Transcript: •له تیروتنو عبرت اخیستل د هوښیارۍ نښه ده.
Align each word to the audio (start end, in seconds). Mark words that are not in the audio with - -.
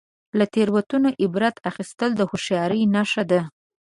•له 0.37 0.45
تیروتنو 0.53 1.09
عبرت 1.23 1.55
اخیستل 1.69 2.11
د 2.15 2.21
هوښیارۍ 2.29 2.81
نښه 2.93 3.23
ده. 3.31 3.41